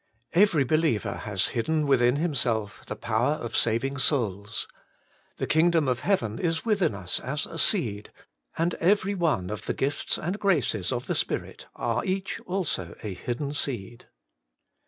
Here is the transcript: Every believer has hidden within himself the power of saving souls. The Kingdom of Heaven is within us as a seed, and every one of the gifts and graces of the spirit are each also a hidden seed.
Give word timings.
Every 0.33 0.63
believer 0.63 1.13
has 1.13 1.49
hidden 1.49 1.85
within 1.85 2.15
himself 2.15 2.83
the 2.87 2.95
power 2.95 3.33
of 3.33 3.55
saving 3.55 3.99
souls. 3.99 4.67
The 5.37 5.45
Kingdom 5.45 5.87
of 5.87 5.99
Heaven 5.99 6.39
is 6.39 6.65
within 6.65 6.95
us 6.95 7.19
as 7.19 7.45
a 7.45 7.59
seed, 7.59 8.11
and 8.57 8.73
every 8.79 9.13
one 9.13 9.51
of 9.51 9.67
the 9.67 9.75
gifts 9.75 10.17
and 10.17 10.39
graces 10.39 10.91
of 10.91 11.05
the 11.05 11.13
spirit 11.13 11.67
are 11.75 12.03
each 12.03 12.39
also 12.47 12.95
a 13.03 13.13
hidden 13.13 13.53
seed. 13.53 14.07